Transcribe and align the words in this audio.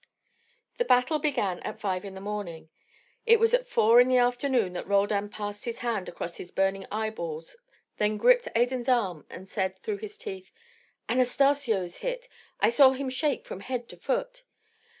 The 0.79 0.85
battle 0.85 1.19
began 1.19 1.59
at 1.59 1.79
five 1.79 2.03
in 2.03 2.15
the 2.15 2.21
morning. 2.21 2.71
It 3.27 3.39
was 3.39 3.53
at 3.53 3.67
four 3.67 3.99
in 4.01 4.07
the 4.07 4.17
afternoon 4.17 4.73
that 4.73 4.87
Roldan 4.87 5.29
passed 5.29 5.65
his 5.65 5.77
hand 5.77 6.09
across 6.09 6.37
his 6.37 6.49
burning 6.49 6.87
eyeballs, 6.91 7.55
then 7.97 8.17
gripped 8.17 8.47
Adan's 8.55 8.89
arm 8.89 9.27
and 9.29 9.47
said 9.47 9.77
through 9.77 9.97
his 9.99 10.17
teeth, 10.17 10.51
"Anastacio 11.07 11.83
is 11.83 11.97
hit. 11.97 12.27
I 12.59 12.71
saw 12.71 12.93
him 12.93 13.11
shake 13.11 13.45
from 13.45 13.59
head 13.59 13.87
to 13.89 13.95
foot." 13.95 14.41